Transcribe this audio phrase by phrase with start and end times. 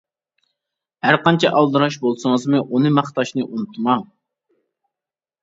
[1.07, 4.03] ھەر قانچە ئالدىراش بولسىڭىزمۇ ئۇنى ماختاشنى ئۇنتۇماڭ.